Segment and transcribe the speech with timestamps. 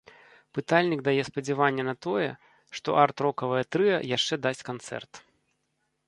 [0.57, 2.29] Пытальнік дае спадзяванне на тое,
[2.79, 5.21] што арт-рокавае трыа яшчэ дасць канцэрт.